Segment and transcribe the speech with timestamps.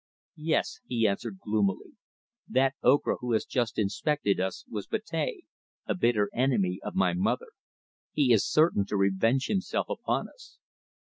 [0.41, 1.91] "Yes," he answered, gloomily.
[2.49, 5.43] "That Ocra who has just inspected us was Betea,
[5.85, 7.51] a bitter enemy of my mother.
[8.11, 10.57] He is certain to revenge himself upon us."